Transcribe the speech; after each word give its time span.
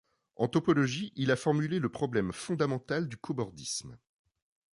En 0.35 0.47
topologie, 0.47 1.13
il 1.15 1.29
a 1.29 1.35
formulé 1.35 1.77
le 1.77 1.87
problème 1.87 2.33
fondamental 2.33 3.07
du 3.07 3.17
cobordisme. 3.17 3.99